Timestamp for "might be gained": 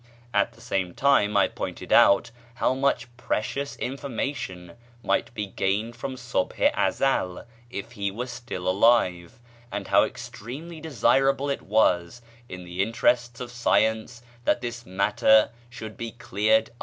5.03-5.95